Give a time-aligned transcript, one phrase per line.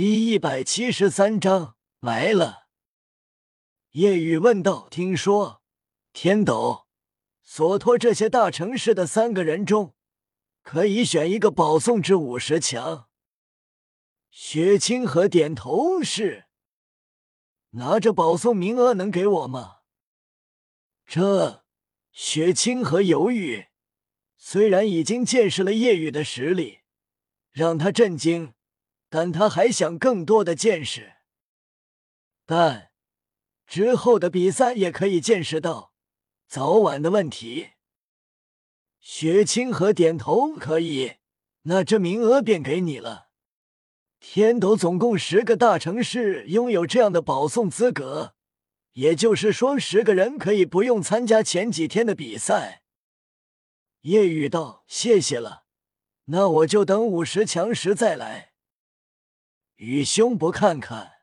[0.00, 2.68] 第一百七十三章来了。
[3.90, 5.60] 叶雨问道：“听说
[6.12, 6.86] 天斗、
[7.42, 9.96] 索托这些大城市的三个人中，
[10.62, 13.08] 可以选一个保送至五十强？”
[14.30, 16.44] 雪清河点头是。
[17.70, 19.78] 拿着保送名额能给我吗？
[21.06, 21.64] 这
[22.12, 23.66] 雪清河犹豫，
[24.36, 26.82] 虽然已经见识了叶雨的实力，
[27.50, 28.54] 让他震惊。
[29.10, 31.14] 但他还想更多的见识，
[32.44, 32.90] 但
[33.66, 35.92] 之后的比赛也可以见识到
[36.46, 37.70] 早晚的问题。
[39.00, 41.14] 雪清河点头，可以，
[41.62, 43.28] 那这名额便给你了。
[44.20, 48.34] 天斗总共十个大城市拥有这样的保送资格，
[48.92, 52.82] 也就是说，十个人可以不用参加前几天的比赛。
[54.02, 55.64] 叶雨道：“谢谢了，
[56.26, 58.52] 那我就等五十强时再来。”
[59.78, 61.20] 与兄不看看，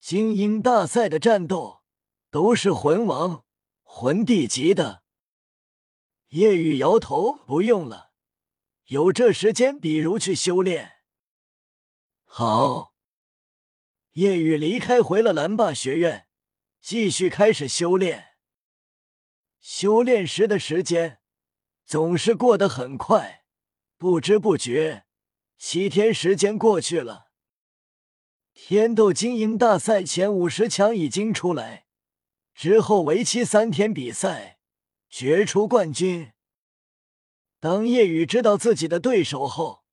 [0.00, 1.82] 精英大赛的战斗
[2.28, 3.44] 都是魂王、
[3.82, 5.04] 魂帝级的。
[6.30, 8.10] 叶雨摇头，不用了，
[8.86, 10.90] 有这时间，比如去修炼。
[12.24, 12.94] 好，
[14.14, 16.26] 叶雨离开，回了蓝霸学院，
[16.80, 18.34] 继续开始修炼。
[19.60, 21.20] 修炼时的时间
[21.84, 23.44] 总是过得很快，
[23.96, 25.06] 不知不觉，
[25.56, 27.30] 七天时间过去了。
[28.54, 31.86] 天斗精英大赛前五十强已经出来，
[32.54, 34.58] 之后为期三天比赛，
[35.08, 36.32] 决出冠军。
[37.58, 39.84] 当叶雨知道自己的对手后，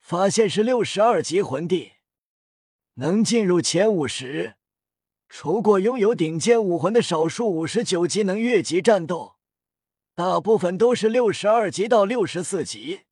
[0.00, 1.92] 发现是六十二级魂帝，
[2.94, 4.54] 能进入前五十，
[5.28, 9.36] 除过拥有顶尖武魂的少数五十九级能越级战斗，
[10.14, 13.02] 大部分都是六十二级到六十四级。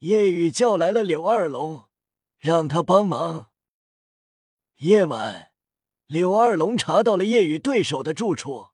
[0.00, 1.84] 叶雨叫来了柳二龙，
[2.38, 3.50] 让他帮忙。
[4.80, 5.52] 夜晚，
[6.06, 8.68] 柳二龙查到了夜雨对手的住处，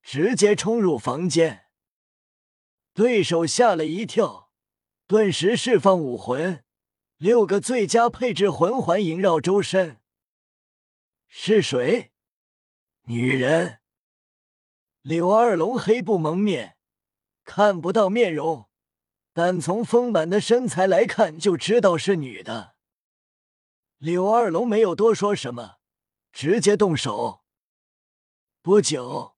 [0.00, 1.66] 直接冲入房间。
[2.94, 4.52] 对手吓了一跳，
[5.08, 6.62] 顿时释放武魂，
[7.16, 10.00] 六个最佳配置魂环萦绕周身。
[11.26, 12.12] 是谁？
[13.06, 13.80] 女人。
[15.02, 16.76] 柳二龙黑布蒙面，
[17.42, 18.68] 看不到面容，
[19.32, 22.76] 但从丰满的身材来看，就知道是女的。
[24.00, 25.76] 柳二龙没有多说什么，
[26.32, 27.42] 直接动手。
[28.62, 29.36] 不久，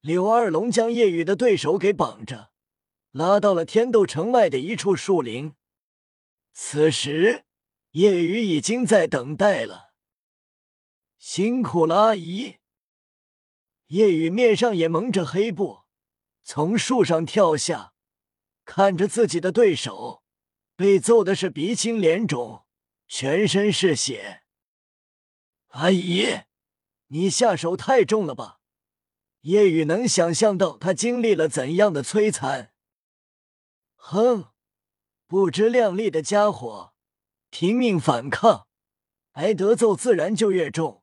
[0.00, 2.50] 柳二龙将夜雨的对手给绑着，
[3.12, 5.54] 拉到了天斗城外的一处树林。
[6.52, 7.44] 此时，
[7.92, 9.92] 夜雨已经在等待了。
[11.16, 12.56] 辛苦了，阿姨。
[13.86, 15.82] 夜雨面上也蒙着黑布，
[16.42, 17.92] 从树上跳下，
[18.64, 20.24] 看着自己的对手
[20.74, 22.66] 被揍的是鼻青脸肿。
[23.12, 24.42] 全身是血，
[25.70, 26.42] 阿姨，
[27.08, 28.60] 你下手太重了吧？
[29.40, 32.72] 叶雨能想象到他经历了怎样的摧残。
[33.96, 34.52] 哼，
[35.26, 36.94] 不知量力的家伙，
[37.50, 38.68] 拼命反抗，
[39.32, 41.02] 挨得揍自然就越重。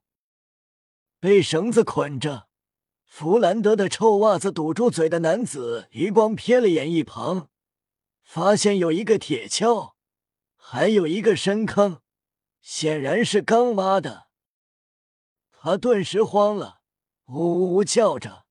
[1.20, 2.48] 被绳子捆着，
[3.04, 7.50] 弗兰德的臭袜子堵住嘴的男子余光瞥了眼一旁，
[8.22, 9.97] 发现有一个铁锹。
[10.70, 12.02] 还有一个深坑，
[12.60, 14.28] 显然是刚挖的。
[15.50, 16.82] 他顿时慌了，
[17.24, 18.44] 呜呜呜叫着：“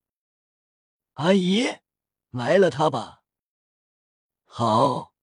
[1.14, 1.68] 阿姨，
[2.32, 3.22] 埋了他吧！”
[4.46, 5.14] 好，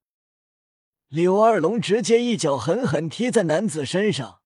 [1.09, 4.41] 柳二龙直接一脚狠狠踢在男子身上，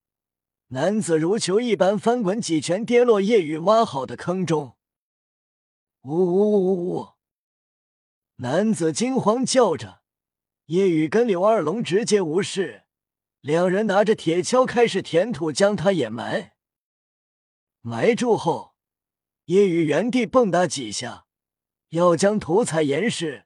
[0.69, 4.75] 男子如球一般翻滚几拳，跌落夜雨挖好的坑中。
[6.01, 7.09] 呜呜呜呜呜！
[8.37, 9.98] 男子惊慌叫着。
[10.69, 12.83] 叶雨跟柳二龙直接无视，
[13.41, 16.53] 两人拿着铁锹开始填土，将他掩埋。
[17.81, 18.75] 埋住后，
[19.45, 21.25] 叶雨原地蹦跶几下，
[21.89, 23.45] 要将土踩严实，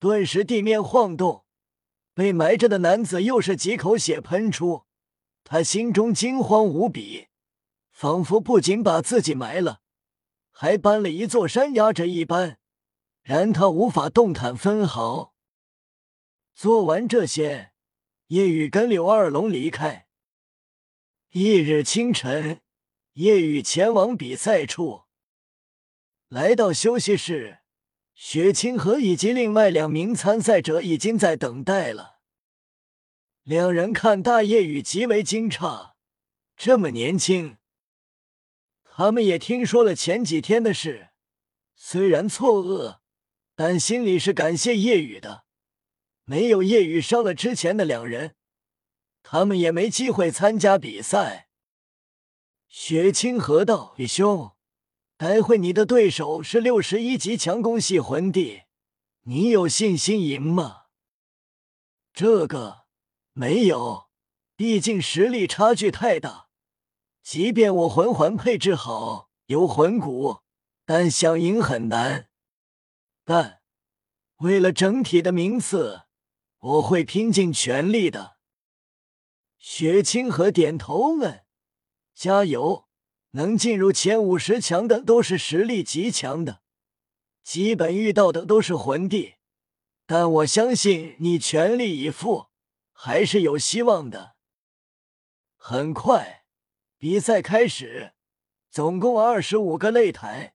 [0.00, 1.44] 顿时地面晃动，
[2.14, 4.86] 被埋着的男子又是几口血喷出，
[5.44, 7.28] 他心中惊慌无比，
[7.92, 9.82] 仿佛不仅把自己埋了，
[10.50, 12.58] 还搬了一座山压着一般，
[13.22, 15.35] 然他无法动弹分毫。
[16.56, 17.72] 做完这些，
[18.28, 20.08] 叶雨跟柳二龙离开。
[21.32, 22.62] 翌日清晨，
[23.12, 25.02] 夜雨前往比赛处，
[26.28, 27.58] 来到休息室，
[28.14, 32.20] 雪清河以及另外两名参赛者已经在等待了。
[33.42, 35.92] 两人看大夜雨极为惊诧，
[36.56, 37.58] 这么年轻。
[38.82, 41.10] 他们也听说了前几天的事，
[41.74, 43.00] 虽然错愕，
[43.54, 45.44] 但心里是感谢夜雨的。
[46.28, 48.34] 没有夜雨伤了之前的两人，
[49.22, 51.48] 他们也没机会参加比赛。
[52.68, 54.56] 雪清河道：“兄，
[55.16, 58.62] 待会你的对手是六十一级强攻系魂帝，
[59.22, 60.86] 你有信心赢吗？”
[62.12, 62.86] 这个
[63.32, 64.08] 没有，
[64.56, 66.48] 毕竟实力差距太大。
[67.22, 70.38] 即便我魂环配置好，有魂骨，
[70.84, 72.28] 但想赢很难。
[73.24, 73.60] 但
[74.38, 76.05] 为了整体的名次，
[76.66, 78.38] 我会拼尽全力的。
[79.56, 81.44] 雪清河点头问
[82.12, 82.88] ：“加油！
[83.32, 86.62] 能进入前五十强的都是实力极强的，
[87.44, 89.34] 基本遇到的都是魂帝。
[90.06, 92.46] 但我相信你全力以赴，
[92.92, 94.34] 还是有希望的。”
[95.56, 96.46] 很快，
[96.98, 98.14] 比赛开始，
[98.70, 100.54] 总共二十五个擂台，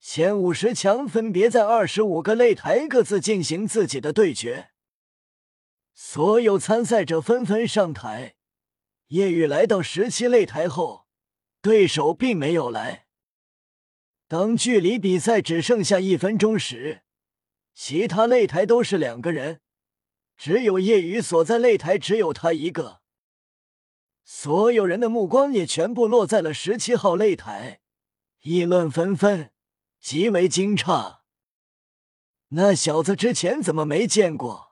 [0.00, 4.70] 前五十强分别在二十五个擂台各自进行自己的对决。
[5.98, 8.36] 所有参赛者纷纷上台。
[9.06, 11.06] 叶雨来到十七擂台后，
[11.62, 13.06] 对手并没有来。
[14.28, 17.02] 当距离比赛只剩下一分钟时，
[17.72, 19.62] 其他擂台都是两个人，
[20.36, 23.00] 只有叶雨所在擂台只有他一个。
[24.22, 27.80] 所有人的目光也全部落在了十七号擂台，
[28.42, 29.50] 议论纷纷，
[29.98, 31.20] 极为惊诧。
[32.48, 34.65] 那小子之前怎么没见过？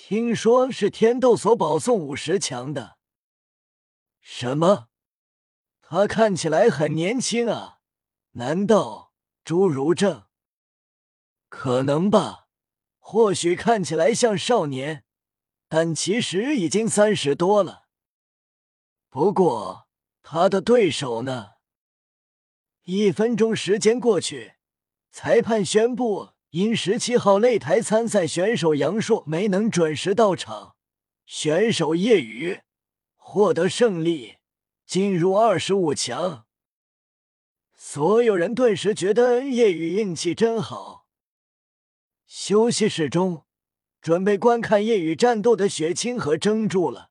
[0.00, 2.98] 听说是天斗所保送五十强的。
[4.20, 4.90] 什么？
[5.82, 7.80] 他看起来很年轻啊？
[8.34, 9.12] 难道
[9.44, 10.26] 侏儒症？
[11.48, 12.46] 可能吧，
[13.00, 15.04] 或许看起来像少年，
[15.66, 17.88] 但其实已经三十多了。
[19.08, 19.88] 不过
[20.22, 21.54] 他的对手呢？
[22.84, 24.54] 一分钟时间过去，
[25.10, 30.76] 裁判宣布，因十七号擂台参赛选手杨硕没能准时到场，
[31.26, 32.60] 选手叶雨。
[33.16, 34.36] 获得胜利，
[34.86, 36.46] 进入二十五强。
[37.74, 41.06] 所有人顿时觉得叶雨运气真好。
[42.26, 43.44] 休息室中，
[44.00, 47.10] 准备观看叶雨战斗的雪清河怔住了，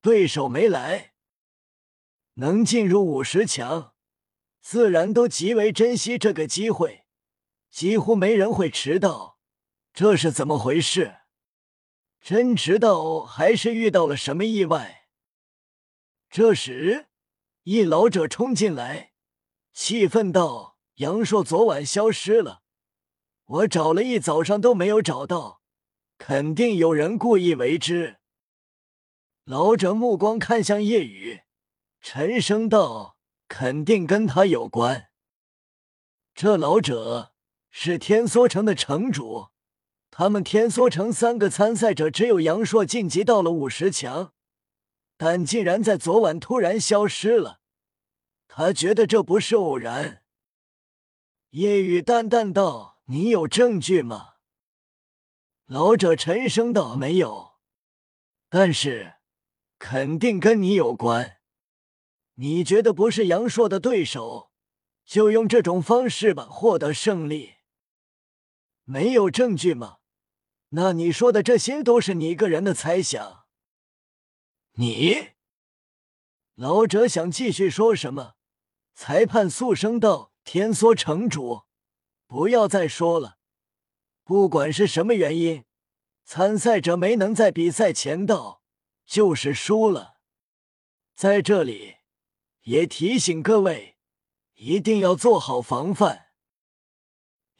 [0.00, 1.12] 对手没来，
[2.34, 3.92] 能进入五十强，
[4.62, 7.01] 自然都极为珍惜这个机会，
[7.72, 9.38] 几乎没人会迟到。
[9.94, 11.16] 这是怎么回事？
[12.20, 15.08] 真迟到还是遇到了什么意外？
[16.30, 17.08] 这时，
[17.64, 19.12] 一老者冲进来，
[19.72, 22.62] 气愤道：“杨硕昨晚消失了，
[23.44, 25.62] 我找了一早上都没有找到，
[26.18, 28.18] 肯定有人故意为之。”
[29.44, 31.40] 老者目光看向叶雨，
[32.00, 33.16] 沉声道
[33.48, 35.08] ：“肯定跟他有关。”
[36.34, 37.31] 这老者
[37.74, 39.48] 是天梭城的城主，
[40.10, 44.34] 他们天梭城三个参赛者只有杨硕晋级到了五十强。
[45.16, 47.60] 但竟然在昨晚突然消失了，
[48.46, 50.22] 他觉得这不是偶然。
[51.50, 54.34] 夜雨淡淡道：“你有证据吗？”
[55.66, 57.52] 老者沉声道：“没有，
[58.50, 59.14] 但是
[59.78, 61.38] 肯定跟你有关。
[62.34, 64.50] 你觉得不是杨硕的对手，
[65.06, 67.54] 就用这种方式吧，获得胜利。
[68.84, 69.98] 没有证据吗？
[70.70, 73.44] 那你说的这些都是你个人的猜想。”
[74.76, 75.32] 你，
[76.54, 78.34] 老者想继续说什么？
[78.94, 81.62] 裁判肃声道：“天梭城主，
[82.26, 83.38] 不要再说了。
[84.24, 85.64] 不管是什么原因，
[86.24, 88.62] 参赛者没能在比赛前到，
[89.04, 90.20] 就是输了。
[91.14, 91.96] 在这里，
[92.62, 93.98] 也提醒各位，
[94.54, 96.28] 一定要做好防范。”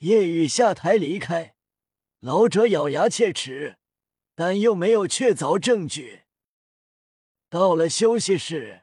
[0.02, 1.54] 叶雨下台离开，
[2.18, 3.78] 老者咬牙切齿，
[4.34, 6.22] 但又没有确凿证据。
[7.48, 8.82] 到了休息室，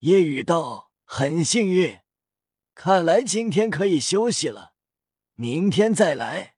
[0.00, 2.00] 叶雨道：“很幸运，
[2.74, 4.72] 看来今天可以休息了，
[5.34, 6.56] 明天再来。”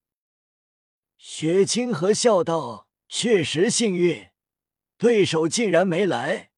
[1.18, 4.30] 雪清河笑道：“确实幸运，
[4.96, 6.52] 对手竟然没来。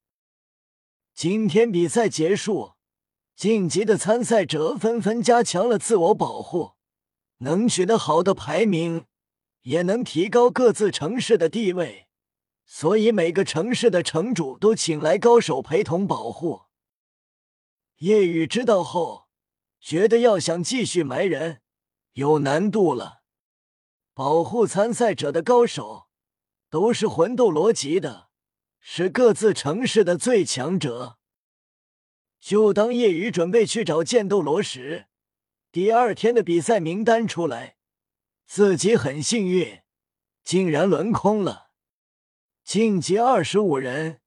[1.12, 2.74] 今天比赛结束，
[3.34, 6.74] 晋级的参赛者纷纷加强了自我保护，
[7.42, 9.04] 能取得好的排名，
[9.62, 12.08] 也能提高各自城市的地位。”
[12.64, 16.62] 所以每个城市的城主都请来高手陪同保护。
[17.98, 19.28] 叶雨知道后，
[19.78, 21.60] 觉得要想继续埋人
[22.14, 23.22] 有难度了。
[24.14, 26.06] 保护参赛者的高手
[26.70, 28.28] 都是魂斗罗级的，
[28.80, 31.18] 是各自城市的最强者。
[32.40, 35.08] 就当叶雨准备去找剑斗罗时，
[35.72, 37.76] 第二天的比赛名单出来，
[38.44, 39.80] 自己很幸运，
[40.44, 41.70] 竟然轮空了。
[42.62, 44.20] 晋级二十五人，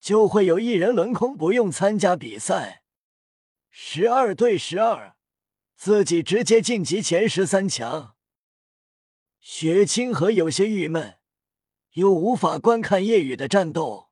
[0.00, 2.82] 就会有一人轮空，不用参加比赛。
[3.70, 5.14] 十二对十二，
[5.76, 8.16] 自己直接晋级前十三强。
[9.38, 11.18] 雪清河有些郁闷，
[11.92, 14.07] 又无法观看夜雨的战斗。